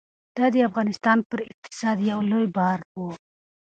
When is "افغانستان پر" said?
0.69-1.39